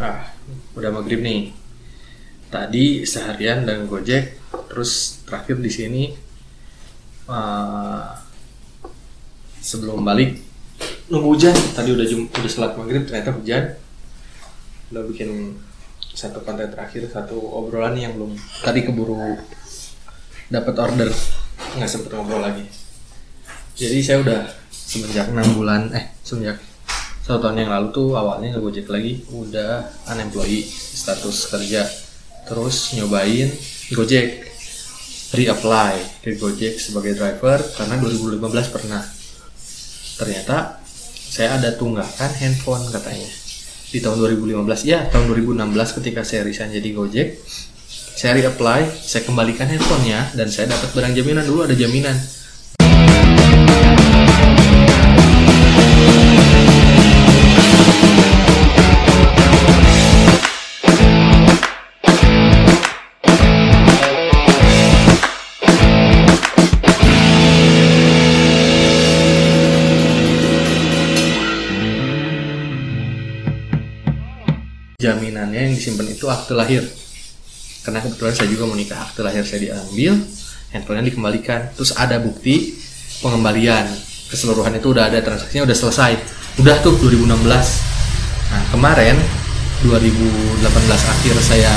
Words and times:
ah 0.00 0.30
udah 0.74 0.90
maghrib 0.90 1.22
nih. 1.22 1.54
Tadi 2.50 3.02
seharian 3.02 3.66
dan 3.66 3.90
gojek 3.90 4.38
terus 4.70 5.22
terakhir 5.26 5.58
di 5.58 5.70
sini 5.70 6.02
uh, 7.26 8.14
sebelum 9.58 10.06
balik 10.06 10.38
nunggu 11.10 11.28
hujan. 11.34 11.56
Tadi 11.74 11.90
udah 11.94 12.06
jum, 12.06 12.30
udah 12.30 12.50
selat 12.50 12.72
maghrib 12.78 13.02
ternyata 13.06 13.34
hujan. 13.34 13.74
Udah 14.94 15.02
bikin 15.10 15.58
satu 16.14 16.46
konten 16.46 16.70
terakhir 16.70 17.10
satu 17.10 17.34
obrolan 17.34 17.98
yang 17.98 18.14
belum 18.14 18.38
tadi 18.62 18.86
keburu 18.86 19.34
dapat 20.46 20.74
order. 20.78 21.10
Nggak 21.74 21.90
sempet 21.90 22.14
ngobrol 22.14 22.38
lagi. 22.42 22.66
Jadi 23.74 23.98
saya 23.98 24.22
udah 24.22 24.46
semenjak 24.70 25.26
enam 25.34 25.58
bulan 25.58 25.90
eh 25.90 26.14
semenjak 26.22 26.62
satu 27.24 27.40
tahun 27.40 27.64
yang 27.64 27.72
lalu 27.72 27.88
tuh 27.88 28.12
awalnya 28.20 28.52
ngegojek 28.52 28.84
lagi. 28.92 29.24
Udah 29.32 29.88
unemployed 30.12 30.68
status 30.68 31.48
kerja. 31.48 31.88
Terus 32.44 32.92
nyobain 33.00 33.48
gojek. 33.96 34.44
Reapply 35.34 36.22
ke 36.22 36.38
gojek 36.38 36.78
sebagai 36.78 37.16
driver 37.16 37.58
karena 37.74 37.96
2015 37.98 38.38
pernah. 38.70 39.02
Ternyata 40.20 40.78
saya 41.34 41.58
ada 41.58 41.74
tunggakan 41.74 42.30
handphone 42.38 42.86
katanya. 42.92 43.26
Di 43.90 43.98
tahun 44.04 44.20
2015 44.20 44.84
ya 44.84 45.08
tahun 45.08 45.32
2016 45.32 45.96
ketika 45.98 46.22
saya 46.22 46.44
resign 46.46 46.70
jadi 46.70 46.90
gojek 46.92 47.40
saya 48.14 48.38
reapply 48.38 48.86
saya 48.90 49.26
kembalikan 49.26 49.66
handphonenya 49.66 50.38
dan 50.38 50.46
saya 50.52 50.70
dapat 50.70 50.92
barang 50.92 51.14
jaminan. 51.18 51.42
Dulu 51.42 51.66
ada 51.66 51.74
jaminan 51.74 52.14
jaminannya 75.04 75.68
yang 75.68 75.74
disimpan 75.76 76.08
itu 76.08 76.24
akte 76.32 76.56
lahir. 76.56 76.80
Karena 77.84 78.00
kebetulan 78.00 78.32
saya 78.32 78.48
juga 78.48 78.64
mau 78.64 78.72
nikah 78.72 78.96
akte 78.96 79.20
lahir 79.20 79.44
saya 79.44 79.60
diambil 79.60 80.16
handphonenya 80.72 81.12
dikembalikan. 81.12 81.60
Terus 81.76 81.92
ada 81.92 82.16
bukti 82.16 82.72
pengembalian. 83.20 83.84
Keseluruhan 84.32 84.72
itu 84.80 84.88
udah 84.96 85.12
ada 85.12 85.20
transaksinya 85.20 85.68
udah 85.68 85.76
selesai. 85.76 86.12
Udah 86.64 86.80
tuh 86.80 86.96
2016 86.96 87.92
nah 88.44 88.62
kemarin 88.70 89.18
2018 89.82 90.62
akhir 90.86 91.34
saya 91.42 91.74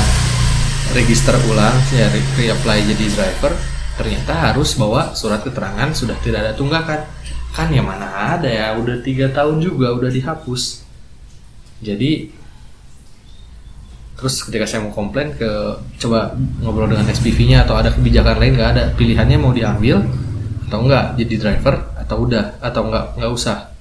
register 0.93 1.33
ulang 1.49 1.73
saya 1.89 2.05
reapply 2.37 2.85
jadi 2.85 3.05
driver 3.17 3.55
ternyata 3.97 4.53
harus 4.53 4.77
bawa 4.77 5.17
surat 5.17 5.41
keterangan 5.41 5.89
sudah 5.91 6.13
tidak 6.21 6.45
ada 6.45 6.53
tunggakan. 6.53 7.01
Kan 7.51 7.73
ya 7.73 7.81
mana 7.81 8.37
ada 8.37 8.45
ya 8.45 8.77
udah 8.77 9.01
tiga 9.01 9.33
tahun 9.33 9.57
juga 9.57 9.89
udah 9.97 10.13
dihapus. 10.13 10.85
Jadi 11.81 12.29
terus 14.17 14.41
ketika 14.41 14.65
saya 14.65 14.81
mau 14.81 14.89
komplain 14.89 15.37
ke 15.37 15.47
coba 16.01 16.33
ngobrol 16.65 16.89
dengan 16.89 17.05
SPV-nya 17.05 17.69
atau 17.69 17.77
ada 17.77 17.93
kebijakan 17.93 18.41
lain 18.41 18.53
nggak 18.57 18.71
ada. 18.73 18.83
Pilihannya 18.97 19.37
mau 19.37 19.53
diambil 19.53 20.01
atau 20.67 20.83
enggak 20.83 21.15
jadi 21.21 21.35
driver 21.37 21.75
atau 21.95 22.25
udah? 22.25 22.57
Atau 22.59 22.89
enggak 22.89 23.13
nggak 23.15 23.31
usah. 23.31 23.71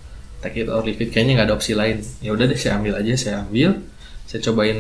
Take 0.45 0.63
it 0.63 0.69
or 0.69 0.85
leave 0.85 1.01
it. 1.01 1.09
Kayaknya 1.09 1.41
nggak 1.41 1.47
ada 1.49 1.57
opsi 1.57 1.73
lain. 1.73 2.05
Ya 2.21 2.37
udah 2.37 2.45
deh 2.45 2.59
saya 2.61 2.77
ambil 2.77 3.01
aja 3.01 3.13
saya 3.17 3.37
ambil. 3.49 3.81
Saya 4.29 4.41
cobain 4.45 4.79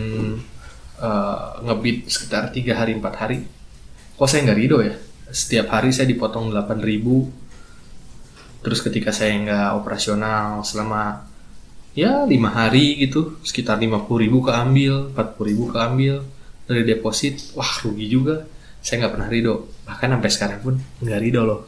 uh, 1.00 1.58
ngebit 1.64 2.12
sekitar 2.12 2.52
tiga 2.52 2.76
hari 2.76 2.92
empat 2.92 3.14
hari. 3.16 3.48
Kok 4.20 4.28
saya 4.28 4.44
nggak 4.44 4.58
rido 4.60 4.84
ya? 4.84 4.92
Setiap 5.32 5.72
hari 5.72 5.90
saya 5.90 6.06
dipotong 6.06 6.52
8000 6.52 7.46
terus 8.66 8.82
ketika 8.82 9.14
saya 9.14 9.30
nggak 9.38 9.70
operasional 9.78 10.58
selama 10.66 11.22
ya 11.96 12.28
lima 12.28 12.52
hari 12.52 13.00
gitu. 13.00 13.40
Sekitar 13.42 13.80
lima 13.80 14.04
puluh 14.04 14.28
ribu 14.28 14.44
keambil 14.44 15.10
empat 15.10 15.34
puluh 15.34 15.48
ribu 15.50 15.64
keambil. 15.72 16.22
Dari 16.68 16.84
deposit 16.84 17.56
wah 17.56 17.72
rugi 17.82 18.06
juga. 18.06 18.44
Saya 18.84 19.02
nggak 19.02 19.12
pernah 19.18 19.28
ridho 19.32 19.54
bahkan 19.82 20.14
sampai 20.14 20.30
sekarang 20.30 20.60
pun 20.62 20.74
nggak 21.02 21.18
ridho 21.18 21.42
loh. 21.42 21.60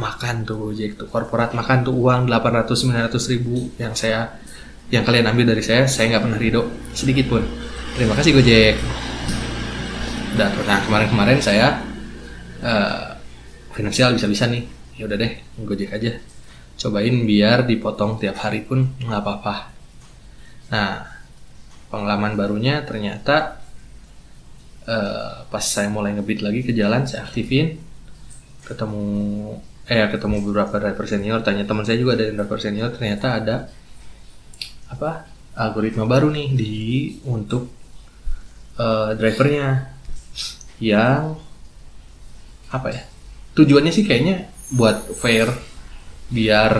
Makan 0.00 0.48
tuh 0.48 0.56
Gojek 0.72 0.96
tuh. 0.96 1.06
Korporat 1.06 1.52
makan 1.52 1.86
tuh 1.86 1.94
uang 1.94 2.26
800 2.26 2.72
900 3.12 3.32
ribu 3.36 3.68
yang 3.76 3.92
saya 3.92 4.40
yang 4.90 5.06
kalian 5.06 5.30
ambil 5.30 5.54
dari 5.54 5.62
saya 5.62 5.86
saya 5.86 6.16
nggak 6.16 6.24
pernah 6.24 6.40
ridho 6.40 6.62
sedikit 6.96 7.30
pun. 7.30 7.44
Terima 7.94 8.16
kasih 8.16 8.32
Gojek. 8.34 8.74
Dan 10.34 10.50
nah 10.64 10.80
kemarin-kemarin 10.88 11.38
saya 11.42 11.84
uh, 12.64 13.14
finansial 13.76 14.16
bisa-bisa 14.16 14.48
nih. 14.48 14.64
Ya 14.96 15.06
udah 15.06 15.18
deh 15.20 15.32
Gojek 15.62 15.92
aja 15.92 16.29
cobain 16.80 17.28
biar 17.28 17.68
dipotong 17.68 18.16
tiap 18.16 18.40
hari 18.40 18.64
pun 18.64 18.88
nggak 19.04 19.20
apa-apa. 19.20 19.56
Nah 20.72 21.04
pengalaman 21.92 22.38
barunya 22.38 22.80
ternyata 22.86 23.60
uh, 24.88 25.44
pas 25.50 25.64
saya 25.64 25.92
mulai 25.92 26.16
ngebit 26.16 26.40
lagi 26.40 26.64
ke 26.64 26.72
jalan 26.72 27.04
saya 27.04 27.26
aktifin 27.26 27.76
ketemu 28.64 29.04
eh 29.90 30.06
ketemu 30.06 30.46
beberapa 30.46 30.78
driver 30.78 31.06
senior 31.10 31.42
tanya 31.42 31.66
teman 31.66 31.82
saya 31.82 31.98
juga 31.98 32.14
dari 32.14 32.30
driver 32.30 32.62
senior 32.62 32.94
ternyata 32.94 33.26
ada 33.42 33.56
apa 34.86 35.26
algoritma 35.58 36.06
baru 36.06 36.30
nih 36.30 36.48
di 36.54 36.74
untuk 37.26 37.66
uh, 38.78 39.10
drivernya 39.18 39.90
yang 40.78 41.34
apa 42.70 42.88
ya 42.94 43.02
tujuannya 43.58 43.90
sih 43.90 44.06
kayaknya 44.06 44.46
buat 44.70 45.10
fair 45.18 45.50
biar 46.30 46.72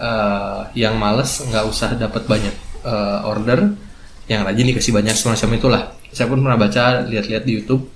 uh, 0.00 0.60
yang 0.72 0.96
males 0.96 1.44
nggak 1.44 1.64
usah 1.68 1.94
dapat 1.94 2.24
banyak 2.24 2.56
uh, 2.82 3.28
order 3.28 3.76
yang 4.26 4.42
rajin 4.42 4.66
dikasih 4.72 4.92
banyak 4.96 5.14
semacam 5.14 5.48
itulah. 5.54 5.82
Saya 6.10 6.26
pun 6.26 6.42
pernah 6.42 6.58
baca 6.58 7.04
lihat-lihat 7.06 7.44
di 7.46 7.52
YouTube 7.60 7.86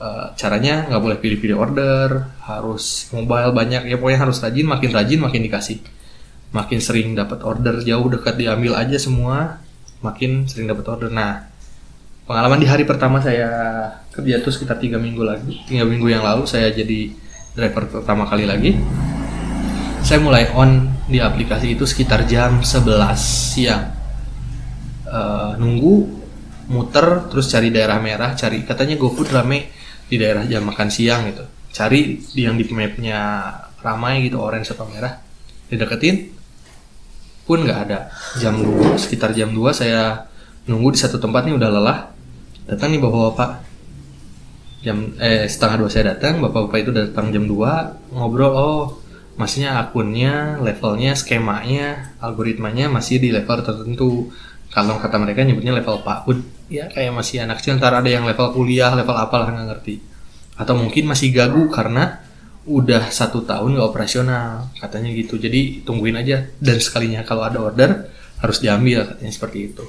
uh, 0.00 0.32
caranya 0.34 0.88
nggak 0.88 1.02
boleh 1.02 1.16
pilih-pilih 1.20 1.54
order 1.54 2.34
harus 2.48 3.12
mobile 3.12 3.52
banyak 3.54 3.86
ya 3.86 3.96
pokoknya 4.00 4.20
harus 4.24 4.40
rajin 4.40 4.66
makin 4.66 4.90
rajin 4.90 5.20
makin 5.20 5.40
dikasih. 5.44 5.78
Makin 6.54 6.78
sering 6.78 7.18
dapat 7.18 7.42
order 7.42 7.82
jauh 7.82 8.06
dekat 8.08 8.38
diambil 8.38 8.78
aja 8.78 8.96
semua 8.96 9.60
makin 10.00 10.48
sering 10.48 10.70
dapat 10.70 10.86
order. 10.86 11.10
Nah 11.10 11.54
pengalaman 12.24 12.56
di 12.56 12.68
hari 12.70 12.88
pertama 12.88 13.20
saya 13.20 13.50
kerja 14.08 14.40
tuh 14.40 14.54
sekitar 14.54 14.80
tiga 14.80 14.96
minggu 14.96 15.20
lagi 15.20 15.60
tiga 15.68 15.84
minggu 15.84 16.08
yang 16.08 16.24
lalu 16.24 16.48
saya 16.48 16.72
jadi 16.72 17.12
driver 17.52 18.00
pertama 18.00 18.24
kali 18.24 18.48
lagi 18.48 18.80
saya 20.04 20.20
mulai 20.20 20.52
on 20.52 20.92
di 21.08 21.16
aplikasi 21.16 21.72
itu 21.72 21.88
sekitar 21.88 22.28
jam 22.28 22.60
11 22.60 23.16
siang. 23.16 23.88
Uh, 25.08 25.56
nunggu 25.56 26.20
muter 26.68 27.24
terus 27.32 27.48
cari 27.48 27.72
daerah 27.72 27.96
merah 28.04 28.36
cari 28.36 28.68
katanya 28.68 29.00
GoFood 29.00 29.32
rame 29.32 29.72
di 30.04 30.20
daerah 30.20 30.44
jam 30.44 30.60
makan 30.68 30.92
siang 30.92 31.24
gitu. 31.32 31.48
Cari 31.72 32.20
yang 32.36 32.60
di 32.60 32.68
mapnya 32.68 33.48
ramai 33.80 34.28
gitu 34.28 34.44
orange 34.44 34.76
atau 34.76 34.84
merah 34.92 35.24
dideketin 35.72 36.36
pun 37.48 37.64
nggak 37.64 37.80
ada. 37.88 38.12
Jam 38.36 38.60
2 38.60 39.00
sekitar 39.00 39.32
jam 39.32 39.56
2 39.56 39.72
saya 39.72 40.28
nunggu 40.68 40.92
di 40.92 41.00
satu 41.00 41.16
tempat 41.16 41.48
nih 41.48 41.56
udah 41.56 41.70
lelah. 41.72 41.98
Datang 42.68 42.92
nih 42.92 43.00
bapak-bapak. 43.00 43.50
Jam 44.84 45.16
eh 45.16 45.48
setengah 45.48 45.80
dua 45.80 45.88
saya 45.88 46.12
datang 46.12 46.44
bapak-bapak 46.44 46.78
itu 46.84 46.92
datang 46.92 47.32
jam 47.32 47.48
2 47.48 48.12
ngobrol 48.12 48.52
oh 48.52 49.03
maksudnya 49.34 49.82
akunnya, 49.82 50.58
levelnya, 50.62 51.18
skemanya, 51.18 52.16
algoritmanya 52.22 52.86
masih 52.90 53.18
di 53.18 53.34
level 53.34 53.58
tertentu. 53.62 54.10
Kalau 54.70 54.98
kata 54.98 55.16
mereka 55.22 55.46
nyebutnya 55.46 55.70
level 55.70 56.02
PAUD, 56.02 56.38
ya 56.66 56.90
kayak 56.90 57.14
masih 57.14 57.46
anak 57.46 57.62
kecil, 57.62 57.78
ntar 57.78 57.94
ada 57.94 58.10
yang 58.10 58.26
level 58.26 58.50
kuliah, 58.50 58.90
level 58.90 59.14
apalah 59.14 59.54
nggak 59.54 59.66
ngerti. 59.70 59.94
Atau 60.58 60.74
mungkin 60.74 61.06
masih 61.06 61.30
gagu 61.30 61.70
karena 61.70 62.18
udah 62.66 63.06
satu 63.10 63.46
tahun 63.46 63.78
nggak 63.78 63.86
operasional, 63.86 64.74
katanya 64.82 65.14
gitu. 65.14 65.38
Jadi 65.38 65.86
tungguin 65.86 66.18
aja, 66.18 66.50
dan 66.58 66.82
sekalinya 66.82 67.22
kalau 67.22 67.46
ada 67.46 67.62
order 67.62 68.10
harus 68.42 68.58
diambil, 68.58 69.06
katanya 69.14 69.30
seperti 69.30 69.58
itu. 69.70 69.84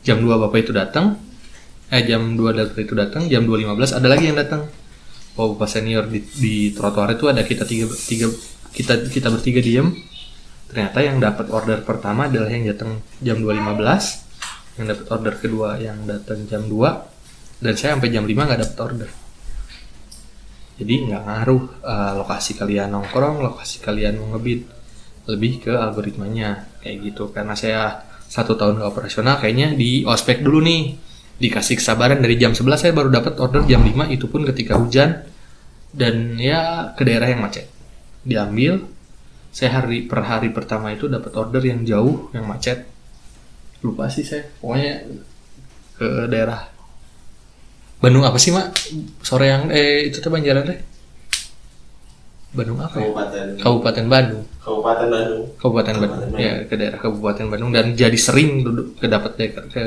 Jam 0.00 0.24
2 0.24 0.32
bapak 0.48 0.64
itu 0.64 0.72
datang, 0.72 1.20
eh 1.92 2.02
jam 2.08 2.40
2 2.40 2.56
bapak 2.56 2.80
itu 2.88 2.94
datang, 2.96 3.28
jam 3.28 3.44
2.15 3.44 4.00
ada 4.00 4.08
lagi 4.08 4.24
yang 4.32 4.38
datang. 4.40 4.64
Oh, 5.36 5.52
bapak 5.52 5.68
senior 5.68 6.08
di, 6.08 6.24
di 6.24 6.72
trotoar 6.72 7.12
itu 7.12 7.28
ada 7.28 7.44
kita 7.44 7.68
tiga, 7.68 7.92
tiga 7.92 8.32
kita 8.76 9.08
kita 9.08 9.32
bertiga 9.32 9.64
diem. 9.64 9.88
Ternyata 10.68 10.98
yang 11.00 11.16
dapat 11.16 11.48
order 11.48 11.80
pertama 11.80 12.28
adalah 12.28 12.52
yang 12.52 12.68
datang 12.68 13.00
jam 13.24 13.40
2.15 13.40 14.76
yang 14.76 14.86
dapat 14.92 15.06
order 15.08 15.34
kedua 15.40 15.80
yang 15.80 16.04
datang 16.04 16.44
jam 16.44 16.68
2 16.68 17.64
dan 17.64 17.72
saya 17.80 17.96
sampai 17.96 18.12
jam 18.12 18.28
5 18.28 18.36
nggak 18.36 18.60
dapat 18.60 18.78
order. 18.84 19.10
Jadi 20.76 20.94
nggak 21.08 21.22
ngaruh 21.24 21.62
uh, 21.80 22.12
lokasi 22.20 22.52
kalian 22.60 22.92
nongkrong 22.92 23.40
lokasi 23.40 23.80
kalian 23.80 24.20
ngebit. 24.20 24.76
Lebih 25.26 25.52
ke 25.64 25.72
algoritmanya 25.72 26.68
kayak 26.84 26.96
gitu. 27.10 27.32
Karena 27.32 27.56
saya 27.56 28.04
satu 28.28 28.54
tahun 28.54 28.78
nggak 28.78 28.90
operasional 28.92 29.40
kayaknya 29.40 29.72
di 29.72 30.04
ospek 30.04 30.44
dulu 30.44 30.60
nih. 30.60 31.00
Dikasih 31.36 31.80
kesabaran 31.80 32.20
dari 32.20 32.36
jam 32.36 32.52
11 32.52 32.76
saya 32.76 32.92
baru 32.92 33.08
dapat 33.08 33.40
order 33.40 33.64
jam 33.64 33.80
5 33.80 34.12
itu 34.12 34.28
pun 34.28 34.44
ketika 34.44 34.76
hujan. 34.76 35.24
Dan 35.96 36.36
ya 36.36 36.92
ke 36.92 37.08
daerah 37.08 37.32
yang 37.32 37.40
macet 37.40 37.75
diambil 38.26 38.82
saya 39.54 39.80
hari 39.80 40.04
per 40.04 40.20
hari 40.26 40.50
pertama 40.50 40.92
itu 40.92 41.06
dapat 41.06 41.32
order 41.38 41.62
yang 41.62 41.86
jauh 41.86 42.28
yang 42.34 42.44
macet. 42.44 42.84
Lupa 43.80 44.10
sih 44.10 44.26
saya 44.26 44.44
pokoknya 44.58 45.06
ke 45.96 46.28
daerah 46.28 46.68
Bandung 47.96 48.28
apa 48.28 48.36
sih 48.36 48.52
mak? 48.52 48.76
Sore 49.24 49.48
yang 49.48 49.72
eh 49.72 50.12
itu 50.12 50.20
tuh 50.20 50.28
Banjaran 50.28 50.68
deh 50.68 50.80
Bandung 52.56 52.80
apa 52.80 52.96
ya? 53.00 53.08
Kabupaten. 53.08 53.46
Kabupaten 53.60 54.04
Bandung. 54.08 54.44
Kabupaten 54.64 55.06
Bandung. 55.12 55.44
Kabupaten 55.60 55.94
Bandung. 56.00 56.20
Kabupaten 56.24 56.40
ya 56.40 56.54
ke 56.64 56.74
daerah 56.76 56.98
Kabupaten 57.00 57.46
Bandung. 57.52 57.70
Dan 57.72 57.92
jadi 57.92 58.16
sering 58.16 58.64
duduk 58.64 58.96
ke 58.96 59.06
dapat 59.08 59.36
ke 59.36 59.60
ke 59.68 59.84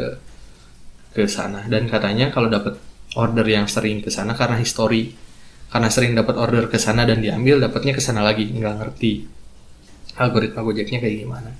ke 1.18 1.22
sana. 1.26 1.66
Dan 1.66 1.90
katanya 1.90 2.30
kalau 2.30 2.50
dapat 2.50 2.78
order 3.18 3.46
yang 3.50 3.66
sering 3.66 4.06
ke 4.06 4.14
sana 4.14 4.38
karena 4.38 4.62
histori 4.62 5.10
karena 5.70 5.90
sering 5.94 6.18
dapat 6.18 6.36
order 6.36 6.66
ke 6.66 6.82
sana 6.82 7.06
dan 7.06 7.22
diambil 7.22 7.62
dapatnya 7.62 7.94
ke 7.94 8.02
sana 8.02 8.26
lagi. 8.26 8.50
Nggak 8.50 8.76
ngerti 8.82 9.12
algoritma 10.18 10.66
Gojeknya 10.66 11.00
kayak 11.00 11.18
gimana. 11.24 11.52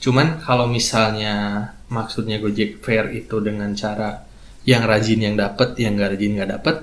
Cuman 0.00 0.40
kalau 0.40 0.68
misalnya 0.68 1.68
maksudnya 1.92 2.40
Gojek 2.40 2.80
Fair 2.80 3.12
itu 3.12 3.40
dengan 3.44 3.72
cara 3.76 4.24
yang 4.64 4.88
rajin 4.88 5.20
yang 5.20 5.36
dapat 5.36 5.76
yang 5.76 5.96
nggak 5.96 6.16
rajin 6.16 6.32
nggak 6.40 6.50
dapat 6.56 6.76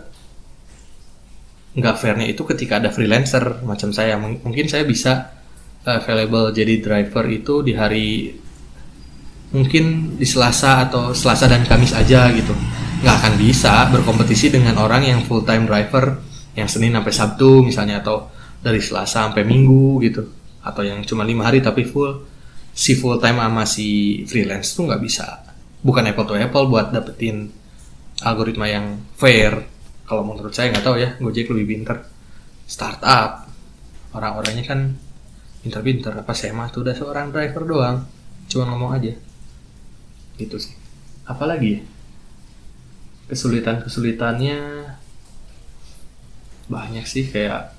nggak 1.71 1.95
fairnya 1.97 2.27
itu 2.27 2.43
ketika 2.43 2.77
ada 2.83 2.93
freelancer 2.93 3.63
macam 3.65 3.89
saya. 3.95 4.19
Mungkin 4.19 4.67
saya 4.69 4.83
bisa 4.85 5.33
uh, 5.87 5.97
available. 5.97 6.51
Jadi 6.53 6.83
driver 6.83 7.25
itu 7.31 7.63
di 7.65 7.73
hari 7.73 8.07
mungkin 9.51 10.15
di 10.15 10.27
Selasa 10.27 10.87
atau 10.87 11.11
Selasa 11.11 11.47
dan 11.47 11.63
Kamis 11.65 11.95
aja 11.95 12.29
gitu. 12.35 12.53
Nggak 13.01 13.15
akan 13.17 13.33
bisa 13.39 13.87
berkompetisi 13.89 14.53
dengan 14.53 14.77
orang 14.77 15.07
yang 15.07 15.19
full 15.25 15.41
time 15.41 15.65
driver 15.65 16.30
yang 16.55 16.67
Senin 16.67 16.91
sampai 16.95 17.13
Sabtu 17.13 17.63
misalnya 17.63 18.03
atau 18.03 18.27
dari 18.61 18.79
Selasa 18.83 19.27
sampai 19.27 19.43
Minggu 19.43 19.99
gitu. 20.03 20.27
Atau 20.61 20.85
yang 20.85 21.01
cuma 21.07 21.25
lima 21.25 21.49
hari 21.49 21.63
tapi 21.63 21.87
full 21.87 22.27
si 22.71 22.95
full 22.95 23.19
time 23.19 23.41
sama 23.41 23.63
si 23.67 24.21
freelance 24.27 24.77
tuh 24.77 24.87
nggak 24.87 25.01
bisa. 25.01 25.25
Bukan 25.81 26.05
apple 26.05 26.27
to 26.29 26.35
apple 26.37 26.69
buat 26.69 26.93
dapetin 26.93 27.49
algoritma 28.21 28.69
yang 28.69 29.01
fair. 29.17 29.65
Kalau 30.05 30.27
menurut 30.27 30.53
saya 30.53 30.69
nggak 30.69 30.85
tahu 30.85 30.95
ya 30.99 31.09
Gojek 31.17 31.49
lebih 31.49 31.79
pinter 31.79 32.05
startup. 32.67 33.47
Orang-orangnya 34.11 34.67
kan 34.67 34.95
pinter-pinter 35.61 36.11
apa 36.25 36.33
saya 36.33 36.51
mah 36.57 36.67
tuh 36.73 36.83
udah 36.83 36.95
seorang 36.97 37.29
driver 37.29 37.63
doang 37.65 37.97
cuma 38.51 38.69
ngomong 38.69 38.91
aja. 38.99 39.13
Gitu 40.35 40.57
sih. 40.59 40.75
Apalagi 41.25 41.79
ya? 41.79 41.81
Kesulitan-kesulitannya 43.31 44.80
banyak 46.71 47.03
sih 47.03 47.27
kayak 47.27 47.75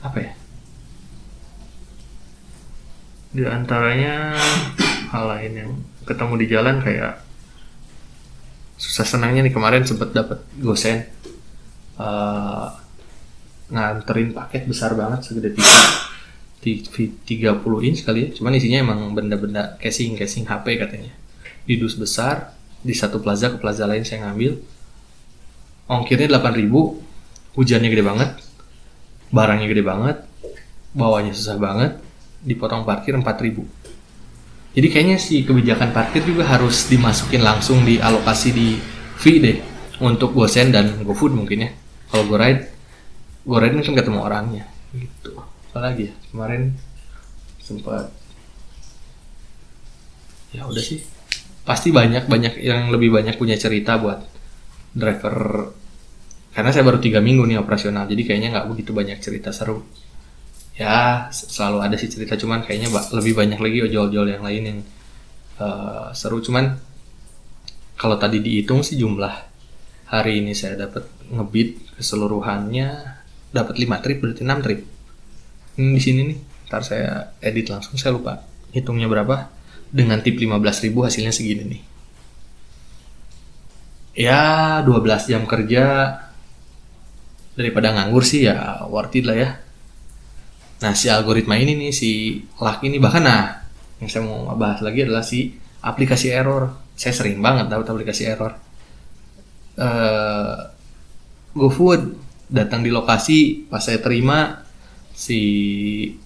apa 0.00 0.18
ya? 0.18 0.32
Di 3.34 3.42
antaranya 3.44 4.32
hal 5.12 5.24
lain 5.28 5.52
yang 5.52 5.70
ketemu 6.08 6.34
di 6.40 6.46
jalan 6.48 6.76
kayak 6.80 7.20
susah 8.80 9.06
senangnya 9.06 9.44
nih 9.44 9.54
kemarin 9.54 9.84
sempet 9.84 10.16
dapat 10.16 10.40
gosen 10.58 11.04
eh, 12.00 12.66
nganterin 13.70 14.32
paket 14.32 14.64
besar 14.64 14.92
banget 14.96 15.24
segede 15.24 15.56
tiga 15.56 15.72
ti- 16.64 16.84
30 16.84 17.60
inch 17.84 18.00
kali 18.08 18.20
ya. 18.24 18.28
Cuman 18.32 18.56
isinya 18.56 18.80
emang 18.80 19.12
benda-benda 19.12 19.76
casing 19.76 20.16
casing 20.16 20.48
HP 20.48 20.80
katanya. 20.80 21.12
Di 21.68 21.76
dus 21.76 21.96
besar 21.96 22.56
di 22.84 22.92
satu 22.92 23.20
plaza 23.20 23.52
ke 23.52 23.56
plaza 23.60 23.88
lain 23.88 24.04
saya 24.04 24.28
ngambil 24.28 24.60
ongkirnya 25.88 26.28
8000 26.40 27.03
hujannya 27.54 27.88
gede 27.90 28.04
banget 28.04 28.30
barangnya 29.34 29.66
gede 29.66 29.82
banget 29.82 30.16
bawanya 30.94 31.34
susah 31.34 31.58
banget 31.58 31.98
dipotong 32.44 32.86
parkir 32.86 33.16
4000 33.16 33.84
jadi 34.74 34.90
kayaknya 34.90 35.16
si 35.22 35.46
kebijakan 35.46 35.94
parkir 35.94 36.26
juga 36.26 36.50
harus 36.50 36.90
dimasukin 36.90 37.46
langsung 37.46 37.86
di 37.86 38.02
alokasi 38.02 38.50
di 38.50 38.74
fee 39.14 39.38
deh 39.38 39.56
untuk 40.02 40.34
GoSend 40.34 40.74
dan 40.74 41.06
GoFood 41.06 41.30
mungkin 41.30 41.62
ya. 41.62 41.70
Kalau 42.10 42.26
GoRide 42.26 42.74
GoRide 43.46 43.78
kan 43.86 43.94
ketemu 43.94 44.18
orangnya 44.18 44.64
gitu. 44.90 45.38
Apalagi 45.70 46.10
ya? 46.10 46.14
Kemarin 46.26 46.74
sempat 47.62 48.10
ya 50.50 50.66
udah 50.66 50.82
sih. 50.82 51.06
Pasti 51.62 51.94
banyak 51.94 52.26
banyak 52.26 52.58
yang 52.58 52.90
lebih 52.90 53.14
banyak 53.14 53.38
punya 53.38 53.54
cerita 53.54 53.94
buat 54.02 54.26
driver 54.90 55.70
karena 56.64 56.80
saya 56.80 56.88
baru 56.88 56.96
tiga 56.96 57.20
minggu 57.20 57.44
nih 57.44 57.60
operasional 57.60 58.08
jadi 58.08 58.24
kayaknya 58.24 58.48
nggak 58.56 58.72
begitu 58.72 58.96
banyak 58.96 59.20
cerita 59.20 59.52
seru. 59.52 59.84
Ya 60.80 61.28
selalu 61.28 61.84
ada 61.84 61.92
sih 62.00 62.08
cerita 62.08 62.40
cuman 62.40 62.64
kayaknya 62.64 62.88
lebih 63.12 63.36
banyak 63.36 63.60
lagi 63.60 63.84
ojol-ojol 63.84 64.32
yang 64.32 64.40
lain 64.40 64.62
yang 64.64 64.78
eh, 65.60 66.08
seru. 66.16 66.40
Cuman 66.40 66.72
kalau 68.00 68.16
tadi 68.16 68.40
dihitung 68.40 68.80
sih 68.80 68.96
jumlah 68.96 69.44
hari 70.08 70.40
ini 70.40 70.56
saya 70.56 70.88
dapat 70.88 71.04
ngebit 71.28 72.00
keseluruhannya 72.00 73.12
dapat 73.52 73.74
5 73.84 74.00
trip 74.00 74.18
berarti 74.24 74.40
6 74.48 74.64
trip. 74.64 74.80
Hmm, 75.76 75.92
di 75.92 76.00
sini 76.00 76.20
nih 76.32 76.38
ntar 76.72 76.80
saya 76.80 77.36
edit 77.44 77.68
langsung 77.68 78.00
saya 78.00 78.16
lupa 78.16 78.40
hitungnya 78.72 79.04
berapa. 79.04 79.52
Dengan 79.92 80.24
tip 80.24 80.40
15.000 80.40 80.96
hasilnya 80.96 81.28
segini 81.28 81.76
nih. 81.76 81.82
Ya 84.16 84.80
12 84.80 85.28
jam 85.28 85.44
kerja 85.44 86.23
daripada 87.54 87.94
nganggur 87.94 88.26
sih 88.26 88.46
ya 88.50 88.82
worth 88.90 89.14
it 89.14 89.24
lah 89.26 89.36
ya. 89.38 89.50
Nah 90.82 90.92
si 90.92 91.06
algoritma 91.08 91.54
ini 91.56 91.78
nih 91.78 91.92
si 91.94 92.42
Luck 92.60 92.82
ini 92.82 92.98
bahkan 92.98 93.24
nah 93.24 93.62
yang 94.02 94.10
saya 94.10 94.26
mau 94.26 94.52
bahas 94.58 94.82
lagi 94.82 95.06
adalah 95.06 95.22
si 95.22 95.54
aplikasi 95.80 96.34
error. 96.34 96.74
Saya 96.94 97.14
sering 97.14 97.38
banget 97.38 97.70
dapat 97.70 97.86
aplikasi 97.88 98.22
error. 98.26 98.52
Eh 99.78 100.56
GoFood 101.54 102.02
datang 102.50 102.82
di 102.82 102.90
lokasi 102.90 103.70
pas 103.70 103.78
saya 103.78 104.02
terima 104.02 104.66
si 105.14 105.38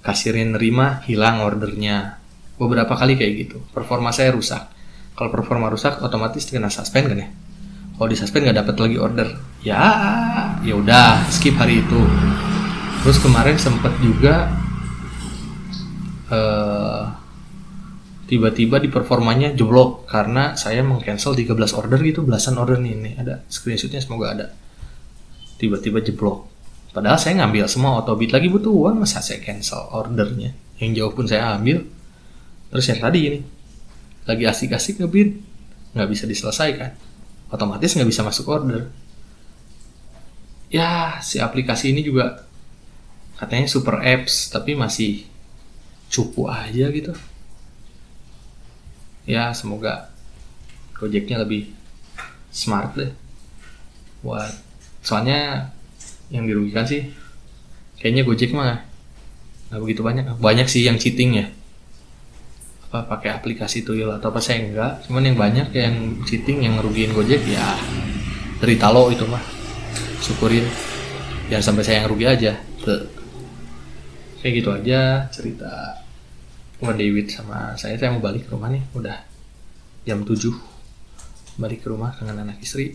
kasirnya 0.01 0.57
nerima 0.57 1.05
hilang 1.05 1.45
ordernya. 1.45 2.17
Beberapa 2.59 2.97
kali 2.97 3.15
kayak 3.15 3.33
gitu. 3.37 3.63
Performa 3.71 4.11
saya 4.11 4.35
rusak. 4.35 4.67
Kalau 5.15 5.31
performa 5.31 5.69
rusak 5.71 6.01
otomatis 6.03 6.49
kena 6.49 6.73
suspend 6.73 7.07
kan 7.13 7.19
ya? 7.21 7.29
Kalau 7.95 8.09
di 8.09 8.17
suspend 8.17 8.49
nggak 8.49 8.59
dapat 8.65 8.77
lagi 8.81 8.97
order. 8.97 9.29
Ya 9.63 9.83
ya 10.63 10.75
udah 10.79 11.27
skip 11.31 11.55
hari 11.59 11.83
itu. 11.83 12.01
Terus 13.05 13.19
kemarin 13.23 13.57
sempet 13.59 13.95
juga 14.03 14.51
eh 16.29 17.05
tiba-tiba 18.29 18.77
di 18.77 18.93
performanya 18.93 19.57
jeblok 19.57 20.05
karena 20.05 20.53
saya 20.53 20.85
mengcancel 20.85 21.33
13 21.33 21.57
order 21.73 21.99
gitu 22.05 22.21
belasan 22.21 22.61
order 22.61 22.77
nih 22.77 22.93
ini 22.93 23.11
ada. 23.17 23.41
Screenshotnya 23.49 24.05
semoga 24.05 24.37
ada. 24.37 24.47
Tiba-tiba 25.57 26.05
jeblok. 26.05 26.45
Padahal 26.93 27.17
saya 27.17 27.41
ngambil 27.41 27.65
semua 27.71 28.01
autobit 28.01 28.29
lagi 28.29 28.53
butuh 28.53 28.69
uang 28.69 29.01
masa 29.01 29.25
saya 29.25 29.41
cancel 29.41 29.89
ordernya? 29.93 30.53
Yang 30.77 30.91
jauh 31.01 31.13
pun 31.17 31.25
saya 31.25 31.57
ambil. 31.57 31.89
Terus 32.69 32.85
yang 32.93 33.01
tadi 33.01 33.21
ini 33.25 33.41
lagi 34.29 34.45
asik-asik 34.45 35.01
ngebid 35.01 35.41
nggak 35.97 36.09
bisa 36.13 36.29
diselesaikan. 36.29 36.93
Otomatis 37.49 37.97
nggak 37.97 38.09
bisa 38.13 38.21
masuk 38.21 38.45
order 38.53 38.93
ya 40.69 41.17
si 41.25 41.41
aplikasi 41.41 41.97
ini 41.97 42.05
juga 42.05 42.45
katanya 43.41 43.69
super 43.69 44.05
apps 44.05 44.53
tapi 44.53 44.77
masih 44.77 45.25
cupu 46.13 46.49
aja 46.49 46.89
gitu. 46.93 47.13
Ya 49.29 49.53
semoga 49.53 50.09
Gojeknya 50.97 51.45
lebih 51.45 51.71
smart 52.51 52.97
deh 52.97 53.13
buat 54.25 54.51
soalnya 55.05 55.71
yang 56.33 56.49
dirugikan 56.49 56.83
sih 56.83 57.07
kayaknya 58.03 58.27
Gojek 58.27 58.51
mah 58.57 58.83
nggak 59.69 59.81
begitu 59.85 60.01
banyak. 60.01 60.25
Banyak 60.41 60.67
sih 60.69 60.85
yang 60.85 60.97
cheating 60.97 61.45
ya. 61.45 61.47
Apa 62.89 63.05
pakai 63.05 63.37
aplikasi 63.37 63.85
tuyul 63.85 64.09
atau 64.09 64.33
apa 64.33 64.41
saya 64.41 64.65
enggak. 64.65 65.05
Cuman 65.05 65.29
yang 65.29 65.37
banyak 65.37 65.69
yang 65.77 66.25
cheating 66.25 66.65
yang 66.65 66.81
ngerugiin 66.81 67.13
Gojek 67.13 67.45
ya 67.45 67.77
derita 68.59 68.91
lo 68.91 69.13
itu 69.13 69.29
mah 69.29 69.58
syukurin 70.23 70.65
jangan 71.49 71.65
sampai 71.73 71.85
saya 71.85 71.97
yang 72.05 72.09
rugi 72.11 72.27
aja 72.29 72.53
Tuh. 72.85 73.07
kayak 74.43 74.53
gitu 74.63 74.71
aja 74.75 75.27
cerita 75.33 76.03
Day 76.79 77.11
with 77.11 77.31
sama 77.31 77.75
saya 77.75 77.99
saya 77.99 78.15
mau 78.15 78.23
balik 78.23 78.47
ke 78.47 78.55
rumah 78.55 78.71
nih 78.71 78.83
udah 78.95 79.19
jam 80.07 80.23
7 80.23 81.59
balik 81.59 81.83
ke 81.83 81.89
rumah 81.91 82.15
dengan 82.15 82.47
anak 82.47 82.63
istri 82.63 82.95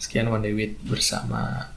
sekian 0.00 0.32
One 0.32 0.44
Day 0.44 0.56
with 0.56 0.80
bersama 0.84 1.72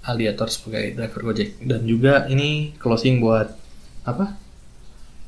Aliator 0.00 0.48
sebagai 0.48 0.96
driver 0.96 1.30
Gojek 1.30 1.60
dan 1.62 1.84
juga 1.84 2.24
ini 2.26 2.72
closing 2.80 3.20
buat 3.20 3.52
apa 4.08 4.38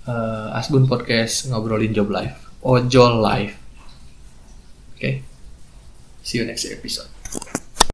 eh, 0.08 0.58
Asbun 0.58 0.88
Podcast 0.88 1.50
ngobrolin 1.52 1.92
job 1.92 2.08
life. 2.08 2.38
Ojol 2.62 3.20
life. 3.20 3.54
Oke. 4.96 5.20
See 6.22 6.38
you 6.38 6.46
next 6.46 6.64
episode. 6.70 7.21